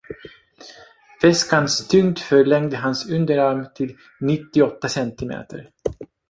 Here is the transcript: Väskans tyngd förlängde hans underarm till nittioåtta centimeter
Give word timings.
Väskans 1.21 1.87
tyngd 1.87 2.19
förlängde 2.19 2.77
hans 2.77 3.09
underarm 3.09 3.67
till 3.75 3.97
nittioåtta 4.19 4.89
centimeter 4.89 5.71